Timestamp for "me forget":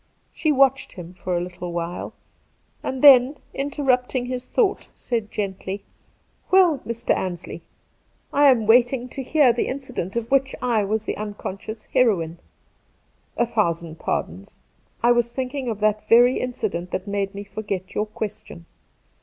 17.35-17.93